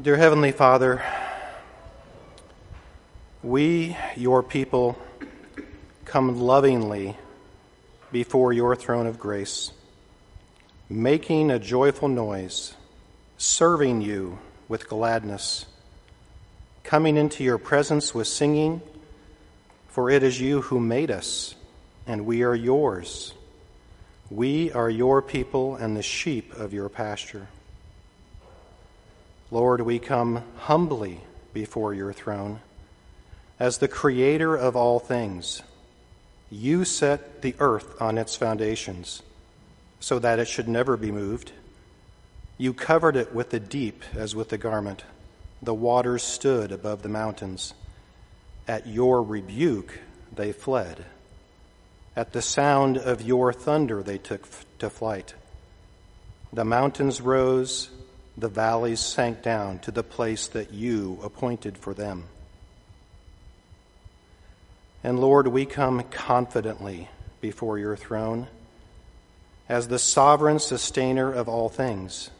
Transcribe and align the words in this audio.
Dear 0.00 0.16
Heavenly 0.16 0.52
Father, 0.52 1.02
we, 3.42 3.96
your 4.14 4.42
people, 4.42 4.98
come 6.04 6.38
lovingly 6.38 7.16
before 8.12 8.52
your 8.52 8.76
throne 8.76 9.06
of 9.06 9.18
grace, 9.18 9.72
making 10.90 11.50
a 11.50 11.58
joyful 11.58 12.08
noise, 12.08 12.74
serving 13.38 14.02
you 14.02 14.38
with 14.68 14.86
gladness, 14.86 15.64
coming 16.84 17.16
into 17.16 17.42
your 17.42 17.56
presence 17.56 18.14
with 18.14 18.28
singing, 18.28 18.82
for 19.88 20.10
it 20.10 20.22
is 20.22 20.38
you 20.38 20.60
who 20.60 20.78
made 20.78 21.10
us, 21.10 21.54
and 22.06 22.26
we 22.26 22.42
are 22.42 22.54
yours. 22.54 23.32
We 24.28 24.70
are 24.72 24.90
your 24.90 25.22
people 25.22 25.74
and 25.76 25.96
the 25.96 26.02
sheep 26.02 26.52
of 26.52 26.74
your 26.74 26.90
pasture. 26.90 27.48
Lord, 29.50 29.80
we 29.82 29.98
come 30.00 30.42
humbly 30.56 31.20
before 31.52 31.94
your 31.94 32.12
throne. 32.12 32.60
As 33.60 33.78
the 33.78 33.88
creator 33.88 34.56
of 34.56 34.74
all 34.74 34.98
things, 34.98 35.62
you 36.50 36.84
set 36.84 37.42
the 37.42 37.54
earth 37.60 38.00
on 38.00 38.18
its 38.18 38.34
foundations 38.34 39.22
so 40.00 40.18
that 40.18 40.38
it 40.38 40.48
should 40.48 40.68
never 40.68 40.96
be 40.96 41.12
moved. 41.12 41.52
You 42.58 42.74
covered 42.74 43.16
it 43.16 43.34
with 43.34 43.50
the 43.50 43.60
deep 43.60 44.02
as 44.14 44.34
with 44.34 44.52
a 44.52 44.58
garment. 44.58 45.04
The 45.62 45.74
waters 45.74 46.22
stood 46.22 46.72
above 46.72 47.02
the 47.02 47.08
mountains. 47.08 47.72
At 48.66 48.86
your 48.86 49.22
rebuke, 49.22 50.00
they 50.34 50.52
fled. 50.52 51.04
At 52.16 52.32
the 52.32 52.42
sound 52.42 52.98
of 52.98 53.22
your 53.22 53.52
thunder, 53.52 54.02
they 54.02 54.18
took 54.18 54.48
to 54.78 54.90
flight. 54.90 55.34
The 56.52 56.64
mountains 56.64 57.20
rose 57.20 57.90
the 58.38 58.48
valleys 58.48 59.00
sank 59.00 59.42
down 59.42 59.78
to 59.80 59.90
the 59.90 60.02
place 60.02 60.48
that 60.48 60.72
you 60.72 61.18
appointed 61.22 61.78
for 61.78 61.94
them. 61.94 62.24
And 65.02 65.20
Lord, 65.20 65.46
we 65.46 65.64
come 65.66 66.02
confidently 66.02 67.08
before 67.40 67.78
your 67.78 67.96
throne 67.96 68.48
as 69.68 69.88
the 69.88 69.98
sovereign 69.98 70.58
sustainer 70.58 71.32
of 71.32 71.48
all 71.48 71.68
things. 71.68 72.30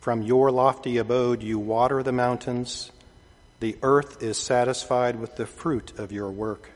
From 0.00 0.22
your 0.22 0.50
lofty 0.50 0.98
abode, 0.98 1.42
you 1.42 1.58
water 1.58 2.02
the 2.02 2.12
mountains. 2.12 2.92
The 3.60 3.76
earth 3.82 4.22
is 4.22 4.38
satisfied 4.38 5.18
with 5.18 5.36
the 5.36 5.46
fruit 5.46 5.98
of 5.98 6.12
your 6.12 6.30
work. 6.30 6.70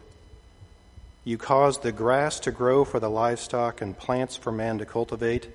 You 1.23 1.39
cause 1.39 1.79
the 1.79 1.93
grass 1.93 2.41
to 2.41 2.51
grow 2.51 2.84
for 2.84 2.99
the 2.99 3.11
livestock 3.11 3.81
and 3.81 3.97
plants 3.97 4.37
for 4.37 4.51
man 4.51 4.79
to 4.79 4.87
cultivate 4.87 5.49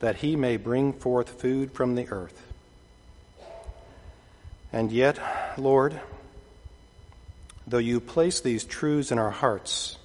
that 0.00 0.16
he 0.16 0.36
may 0.36 0.56
bring 0.56 0.92
forth 0.92 1.40
food 1.40 1.72
from 1.72 1.94
the 1.94 2.08
earth. 2.08 2.42
And 4.72 4.92
yet, 4.92 5.18
Lord, 5.56 6.00
though 7.66 7.78
you 7.78 8.00
place 8.00 8.40
these 8.40 8.64
truths 8.64 9.10
in 9.10 9.18
our 9.18 9.30
hearts 9.30 9.98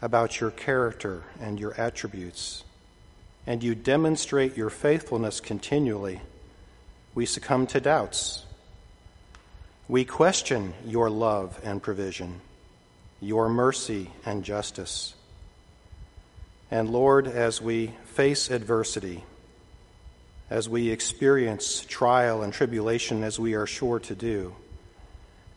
about 0.00 0.40
your 0.40 0.50
character 0.50 1.24
and 1.40 1.60
your 1.60 1.78
attributes, 1.78 2.64
and 3.46 3.62
you 3.62 3.74
demonstrate 3.74 4.56
your 4.56 4.70
faithfulness 4.70 5.40
continually, 5.40 6.20
we 7.14 7.26
succumb 7.26 7.66
to 7.66 7.80
doubts. 7.80 8.44
We 9.88 10.04
question 10.04 10.74
your 10.86 11.10
love 11.10 11.60
and 11.64 11.82
provision, 11.82 12.40
your 13.20 13.48
mercy 13.48 14.10
and 14.24 14.44
justice. 14.44 15.14
And 16.70 16.88
Lord, 16.90 17.26
as 17.26 17.60
we 17.60 17.88
face 18.04 18.48
adversity, 18.48 19.24
as 20.48 20.68
we 20.68 20.90
experience 20.90 21.84
trial 21.88 22.42
and 22.42 22.52
tribulation, 22.52 23.24
as 23.24 23.40
we 23.40 23.54
are 23.54 23.66
sure 23.66 23.98
to 24.00 24.14
do, 24.14 24.54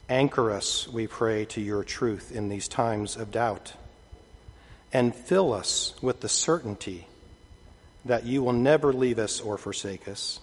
anchor 0.09 0.52
us, 0.52 0.88
we 0.88 1.05
pray, 1.05 1.45
to 1.45 1.61
your 1.61 1.83
truth 1.83 2.32
in 2.32 2.49
these 2.49 2.67
times 2.67 3.15
of 3.15 3.32
doubt. 3.32 3.73
And 4.92 5.14
fill 5.14 5.54
us 5.54 5.93
with 6.02 6.21
the 6.21 6.30
certainty 6.30 7.08
that 8.05 8.26
you 8.26 8.43
will 8.43 8.54
never 8.54 8.92
leave 8.92 9.20
us 9.20 9.39
or 9.39 9.58
forsake 9.58 10.08
us, 10.08 10.39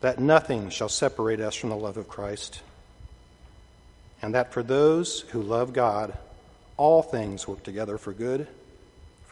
that 0.00 0.18
nothing 0.18 0.68
shall 0.70 0.88
separate 0.88 1.40
us 1.40 1.54
from 1.54 1.70
the 1.70 1.76
love 1.76 1.96
of 1.96 2.08
Christ, 2.08 2.60
and 4.20 4.34
that 4.34 4.52
for 4.52 4.62
those 4.64 5.20
who 5.30 5.42
love 5.42 5.72
God, 5.72 6.16
all 6.76 7.02
things 7.02 7.46
work 7.46 7.62
together 7.62 7.98
for 7.98 8.12
good 8.12 8.48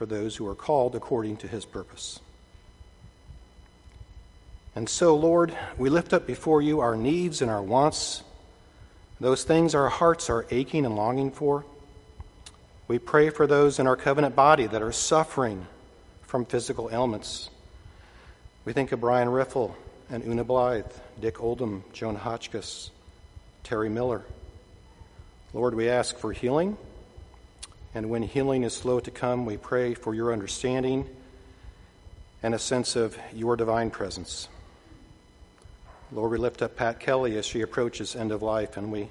for 0.00 0.06
those 0.06 0.34
who 0.34 0.49
are 0.49 0.55
called 0.55 0.97
according 0.97 1.37
to 1.37 1.47
his 1.47 1.66
purpose. 1.66 2.21
And 4.75 4.88
so, 4.88 5.15
Lord, 5.15 5.55
we 5.77 5.91
lift 5.91 6.15
up 6.15 6.27
before 6.27 6.62
you 6.62 6.81
our 6.81 6.97
needs 6.97 7.43
and 7.43 7.50
our 7.50 7.61
wants, 7.61 8.22
those 9.21 9.44
things 9.44 9.75
our 9.75 9.91
hearts 9.91 10.31
are 10.31 10.47
aching 10.50 10.87
and 10.87 10.97
longing 10.97 11.31
for. 11.31 11.66
We 12.88 12.99
pray 12.99 13.28
for 13.28 13.47
those 13.47 13.78
in 13.78 13.87
our 13.87 13.94
covenant 13.94 14.34
body 14.34 14.66
that 14.69 14.81
are 14.81 14.91
suffering 14.91 15.66
from 16.22 16.47
physical 16.47 16.88
ailments. 16.91 17.50
We 18.65 18.72
think 18.72 18.93
of 18.93 19.00
Brian 19.00 19.28
Riffle 19.28 19.77
and 20.09 20.25
Una 20.25 20.44
Blythe, 20.44 20.87
Dick 21.21 21.43
Oldham, 21.43 21.84
Joan 21.93 22.17
Hotchkiss, 22.17 22.91
Terry 23.65 23.91
Miller. 23.91 24.25
Lord, 25.53 25.75
we 25.75 25.91
ask 25.91 26.17
for 26.17 26.32
healing 26.32 26.78
and 27.94 28.08
when 28.08 28.22
healing 28.22 28.62
is 28.62 28.74
slow 28.74 29.00
to 29.00 29.10
come, 29.10 29.46
we 29.46 29.56
pray 29.56 29.94
for 29.94 30.14
your 30.14 30.32
understanding 30.32 31.08
and 32.42 32.54
a 32.54 32.58
sense 32.58 32.96
of 32.96 33.18
your 33.34 33.56
divine 33.56 33.90
presence. 33.90 34.48
Lord, 36.12 36.32
we 36.32 36.38
lift 36.38 36.62
up 36.62 36.76
Pat 36.76 37.00
Kelly 37.00 37.36
as 37.36 37.46
she 37.46 37.60
approaches 37.60 38.16
end 38.16 38.32
of 38.32 38.42
life, 38.42 38.76
and 38.76 38.90
we 38.90 39.10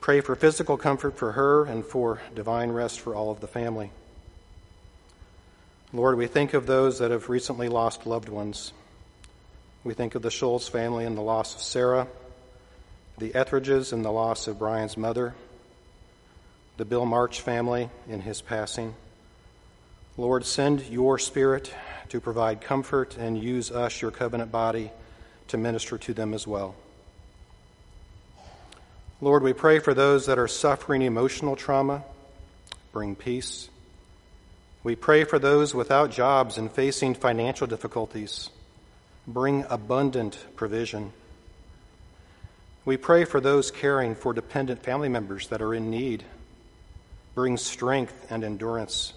pray 0.00 0.20
for 0.20 0.34
physical 0.34 0.76
comfort 0.76 1.16
for 1.16 1.32
her 1.32 1.64
and 1.64 1.84
for 1.84 2.20
divine 2.34 2.70
rest 2.70 3.00
for 3.00 3.14
all 3.14 3.30
of 3.30 3.40
the 3.40 3.46
family. 3.46 3.90
Lord, 5.92 6.16
we 6.16 6.26
think 6.26 6.54
of 6.54 6.66
those 6.66 6.98
that 6.98 7.10
have 7.10 7.28
recently 7.28 7.68
lost 7.68 8.06
loved 8.06 8.28
ones. 8.28 8.72
We 9.84 9.94
think 9.94 10.14
of 10.14 10.22
the 10.22 10.28
Scholes 10.28 10.70
family 10.70 11.04
and 11.04 11.16
the 11.16 11.22
loss 11.22 11.54
of 11.54 11.60
Sarah, 11.60 12.06
the 13.18 13.34
Etheridges 13.34 13.92
and 13.92 14.04
the 14.04 14.10
loss 14.10 14.46
of 14.46 14.58
Brian's 14.58 14.96
mother, 14.96 15.34
the 16.76 16.84
Bill 16.84 17.04
March 17.04 17.40
family 17.40 17.90
in 18.08 18.20
his 18.20 18.40
passing. 18.40 18.94
Lord, 20.16 20.44
send 20.44 20.86
your 20.86 21.18
Spirit 21.18 21.72
to 22.08 22.20
provide 22.20 22.60
comfort 22.60 23.16
and 23.16 23.42
use 23.42 23.70
us, 23.70 24.00
your 24.02 24.10
covenant 24.10 24.52
body, 24.52 24.90
to 25.48 25.56
minister 25.56 25.98
to 25.98 26.14
them 26.14 26.34
as 26.34 26.46
well. 26.46 26.74
Lord, 29.20 29.42
we 29.42 29.52
pray 29.52 29.78
for 29.78 29.94
those 29.94 30.26
that 30.26 30.38
are 30.38 30.48
suffering 30.48 31.02
emotional 31.02 31.56
trauma. 31.56 32.04
Bring 32.92 33.14
peace. 33.14 33.68
We 34.82 34.96
pray 34.96 35.24
for 35.24 35.38
those 35.38 35.74
without 35.74 36.10
jobs 36.10 36.58
and 36.58 36.70
facing 36.70 37.14
financial 37.14 37.66
difficulties. 37.66 38.50
Bring 39.26 39.64
abundant 39.70 40.38
provision. 40.56 41.12
We 42.84 42.96
pray 42.96 43.24
for 43.24 43.40
those 43.40 43.70
caring 43.70 44.16
for 44.16 44.32
dependent 44.32 44.82
family 44.82 45.08
members 45.08 45.46
that 45.48 45.62
are 45.62 45.72
in 45.72 45.88
need 45.88 46.24
brings 47.34 47.62
strength 47.62 48.26
and 48.30 48.44
endurance. 48.44 49.12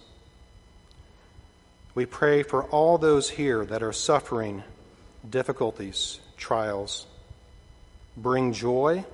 We 1.93 2.05
pray 2.05 2.43
for 2.43 2.63
all 2.65 2.97
those 2.97 3.29
here 3.29 3.65
that 3.65 3.83
are 3.83 3.93
suffering 3.93 4.63
difficulties, 5.29 6.19
trials. 6.37 7.05
Bring 8.17 8.53
joy 8.53 9.05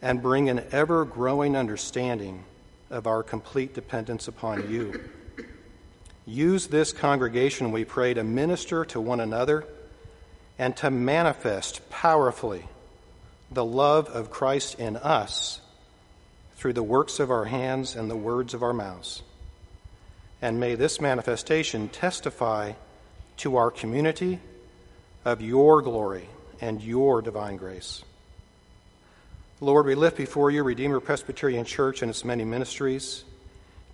and 0.00 0.20
bring 0.20 0.48
an 0.48 0.64
ever 0.72 1.04
growing 1.04 1.56
understanding 1.56 2.44
of 2.90 3.06
our 3.06 3.22
complete 3.22 3.74
dependence 3.74 4.28
upon 4.28 4.70
you. 4.70 5.00
Use 6.26 6.68
this 6.68 6.92
congregation, 6.92 7.72
we 7.72 7.84
pray, 7.84 8.14
to 8.14 8.22
minister 8.22 8.84
to 8.86 9.00
one 9.00 9.20
another 9.20 9.64
and 10.58 10.76
to 10.76 10.90
manifest 10.90 11.88
powerfully 11.90 12.64
the 13.50 13.64
love 13.64 14.08
of 14.08 14.30
Christ 14.30 14.78
in 14.78 14.96
us 14.96 15.60
through 16.62 16.72
the 16.72 16.80
works 16.80 17.18
of 17.18 17.28
our 17.28 17.46
hands 17.46 17.96
and 17.96 18.08
the 18.08 18.14
words 18.14 18.54
of 18.54 18.62
our 18.62 18.72
mouths. 18.72 19.24
And 20.40 20.60
may 20.60 20.76
this 20.76 21.00
manifestation 21.00 21.88
testify 21.88 22.74
to 23.38 23.56
our 23.56 23.72
community 23.72 24.38
of 25.24 25.40
your 25.42 25.82
glory 25.82 26.28
and 26.60 26.80
your 26.80 27.20
divine 27.20 27.56
grace. 27.56 28.04
Lord, 29.60 29.86
we 29.86 29.96
lift 29.96 30.16
before 30.16 30.52
you 30.52 30.62
Redeemer 30.62 31.00
Presbyterian 31.00 31.64
Church 31.64 32.00
and 32.00 32.08
its 32.08 32.24
many 32.24 32.44
ministries. 32.44 33.24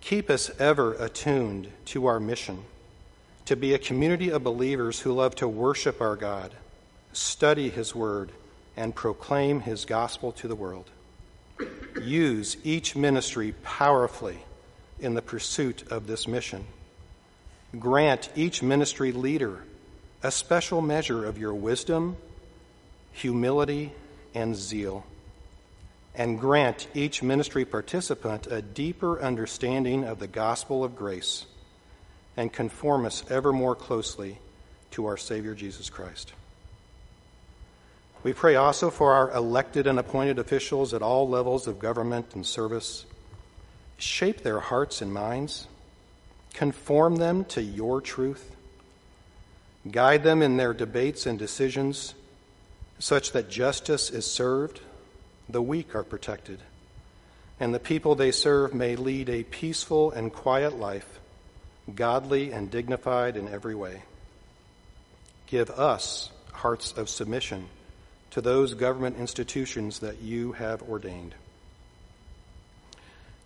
Keep 0.01 0.29
us 0.29 0.51
ever 0.59 0.93
attuned 0.93 1.71
to 1.85 2.05
our 2.05 2.19
mission 2.19 2.65
to 3.45 3.55
be 3.55 3.73
a 3.73 3.79
community 3.79 4.29
of 4.29 4.43
believers 4.43 4.99
who 4.99 5.11
love 5.11 5.33
to 5.37 5.47
worship 5.47 6.01
our 6.01 6.15
God, 6.15 6.53
study 7.13 7.71
His 7.71 7.95
Word, 7.95 8.31
and 8.77 8.93
proclaim 8.93 9.61
His 9.61 9.85
gospel 9.85 10.31
to 10.33 10.47
the 10.47 10.55
world 10.55 10.91
use 12.01 12.57
each 12.63 12.95
ministry 12.95 13.53
powerfully 13.63 14.39
in 14.99 15.13
the 15.13 15.21
pursuit 15.21 15.83
of 15.91 16.07
this 16.07 16.27
mission. 16.27 16.65
Grant 17.77 18.29
each 18.35 18.61
ministry 18.63 19.11
leader 19.11 19.63
a 20.21 20.31
special 20.31 20.81
measure 20.81 21.25
of 21.25 21.37
your 21.37 21.53
wisdom 21.53 22.17
humility, 23.11 23.91
and 24.33 24.55
zeal, 24.55 25.05
and 26.15 26.39
grant 26.39 26.87
each 26.93 27.21
ministry 27.21 27.65
participant 27.65 28.47
a 28.47 28.61
deeper 28.61 29.21
understanding 29.21 30.03
of 30.03 30.19
the 30.19 30.27
gospel 30.27 30.83
of 30.83 30.95
grace, 30.95 31.45
and 32.37 32.53
conform 32.53 33.05
us 33.05 33.23
ever 33.29 33.51
more 33.51 33.75
closely 33.75 34.39
to 34.91 35.05
our 35.05 35.17
Savior 35.17 35.53
Jesus 35.53 35.89
Christ. 35.89 36.33
We 38.21 38.33
pray 38.33 38.55
also 38.55 38.89
for 38.89 39.13
our 39.13 39.31
elected 39.31 39.87
and 39.87 39.97
appointed 39.97 40.39
officials 40.39 40.93
at 40.93 41.01
all 41.01 41.29
levels 41.29 41.67
of 41.67 41.79
government 41.79 42.35
and 42.35 42.45
service. 42.45 43.05
Shape 43.97 44.41
their 44.41 44.59
hearts 44.59 45.01
and 45.01 45.13
minds, 45.13 45.67
conform 46.53 47.15
them 47.15 47.45
to 47.45 47.61
your 47.61 48.01
truth, 48.01 48.55
guide 49.89 50.23
them 50.23 50.41
in 50.41 50.57
their 50.57 50.73
debates 50.73 51.25
and 51.25 51.39
decisions 51.39 52.13
such 52.97 53.31
that 53.31 53.49
justice 53.49 54.09
is 54.09 54.29
served, 54.29 54.81
the 55.47 55.61
weak 55.61 55.95
are 55.95 56.03
protected, 56.03 56.59
and 57.57 57.73
the 57.73 57.79
people 57.79 58.15
they 58.15 58.31
serve 58.31 58.73
may 58.73 58.97
lead 58.97 59.29
a 59.29 59.43
peaceful 59.43 60.11
and 60.11 60.33
quiet 60.33 60.77
life, 60.77 61.19
godly 61.95 62.51
and 62.51 62.69
dignified 62.69 63.37
in 63.37 63.47
every 63.47 63.75
way. 63.75 64.03
Give 65.47 65.69
us 65.71 66.31
hearts 66.51 66.91
of 66.91 67.09
submission 67.09 67.69
to 68.31 68.41
those 68.41 68.73
government 68.73 69.17
institutions 69.17 69.99
that 69.99 70.21
you 70.21 70.53
have 70.53 70.81
ordained. 70.83 71.35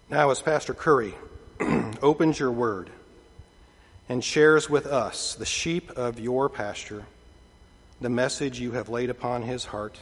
Now, 0.10 0.30
as 0.32 0.42
Pastor 0.42 0.74
Curry 0.74 1.16
opens 2.02 2.40
your 2.40 2.52
word 2.52 2.90
and 4.10 4.24
shares 4.24 4.70
with 4.70 4.86
us, 4.86 5.36
the 5.36 5.46
sheep 5.46 5.92
of 5.92 6.20
your 6.20 6.50
pasture, 6.50 7.06
the 8.02 8.10
message 8.10 8.60
you 8.60 8.74
have 8.74 8.90
laid 8.90 9.10
upon 9.10 9.44
his 9.44 9.66
heart, 9.66 10.00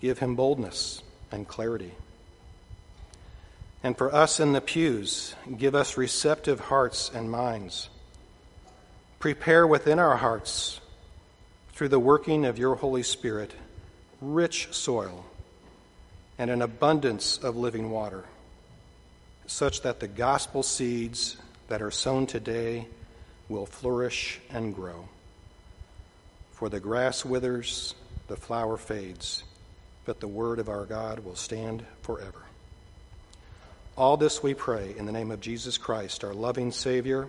give 0.00 0.18
him 0.18 0.36
boldness 0.36 1.02
and 1.32 1.48
clarity. 1.48 1.92
And 3.82 3.96
for 3.96 4.14
us 4.14 4.40
in 4.40 4.52
the 4.52 4.60
pews, 4.60 5.34
give 5.56 5.74
us 5.74 5.96
receptive 5.96 6.60
hearts 6.60 7.10
and 7.14 7.30
minds. 7.30 7.88
Prepare 9.18 9.66
within 9.66 9.98
our 9.98 10.16
hearts 10.16 10.80
through 11.74 11.88
the 11.88 11.98
working 11.98 12.44
of 12.44 12.56
your 12.56 12.76
Holy 12.76 13.02
Spirit, 13.02 13.52
rich 14.20 14.68
soil 14.72 15.24
and 16.38 16.48
an 16.48 16.62
abundance 16.62 17.38
of 17.38 17.56
living 17.56 17.90
water, 17.90 18.24
such 19.46 19.82
that 19.82 19.98
the 19.98 20.08
gospel 20.08 20.62
seeds 20.62 21.36
that 21.68 21.82
are 21.82 21.90
sown 21.90 22.26
today 22.26 22.86
will 23.48 23.66
flourish 23.66 24.40
and 24.50 24.74
grow. 24.74 25.08
For 26.52 26.68
the 26.68 26.80
grass 26.80 27.24
withers, 27.24 27.94
the 28.28 28.36
flower 28.36 28.76
fades, 28.76 29.42
but 30.04 30.20
the 30.20 30.28
word 30.28 30.60
of 30.60 30.68
our 30.68 30.84
God 30.84 31.24
will 31.24 31.36
stand 31.36 31.84
forever. 32.02 32.42
All 33.96 34.16
this 34.16 34.42
we 34.42 34.54
pray 34.54 34.94
in 34.96 35.06
the 35.06 35.12
name 35.12 35.32
of 35.32 35.40
Jesus 35.40 35.76
Christ, 35.76 36.22
our 36.22 36.34
loving 36.34 36.70
Savior, 36.70 37.28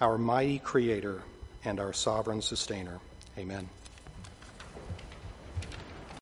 our 0.00 0.18
mighty 0.18 0.60
Creator, 0.60 1.22
and 1.64 1.80
our 1.80 1.92
sovereign 1.92 2.42
sustainer. 2.42 3.00
Amen. 3.38 3.77